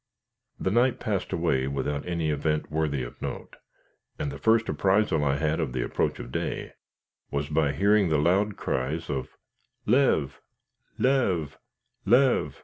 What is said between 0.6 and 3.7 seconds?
night passed away without any event worthy of note;